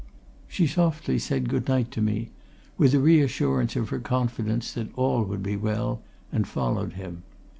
She 0.47 0.65
softly 0.65 1.19
said 1.19 1.47
good 1.47 1.67
night 1.67 1.91
to 1.91 2.01
me, 2.01 2.31
with 2.75 2.95
a 2.95 2.99
reassurance 2.99 3.75
of 3.75 3.89
her 3.89 3.99
confidence 3.99 4.71
that 4.73 4.89
all 4.97 5.23
would 5.25 5.43
be 5.43 5.55
well, 5.55 6.01
and 6.31 6.47
followed 6.47 6.93
him. 6.93 7.21